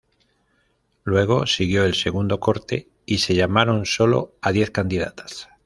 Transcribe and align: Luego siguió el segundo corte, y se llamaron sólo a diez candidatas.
Luego 1.03 1.45
siguió 1.45 1.85
el 1.85 1.93
segundo 1.93 2.39
corte, 2.39 2.89
y 3.05 3.19
se 3.19 3.35
llamaron 3.35 3.85
sólo 3.85 4.33
a 4.41 4.51
diez 4.51 4.71
candidatas. 4.71 5.47